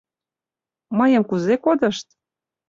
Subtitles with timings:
[0.97, 2.07] Мыйым кузе кодышт?